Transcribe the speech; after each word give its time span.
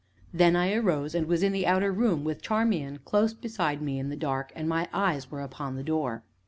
Then 0.33 0.55
I 0.55 0.73
arose, 0.73 1.13
and 1.13 1.27
was 1.27 1.43
in 1.43 1.51
the 1.51 1.67
outer 1.67 1.91
room, 1.91 2.23
with 2.23 2.41
Charmian 2.41 2.97
close 3.05 3.35
beside 3.35 3.83
me 3.83 3.99
in 3.99 4.09
the 4.09 4.15
dark, 4.15 4.51
and 4.55 4.67
my 4.67 4.89
eyes 4.91 5.29
were 5.29 5.41
upon 5.41 5.75
the 5.75 5.83
door. 5.83 6.23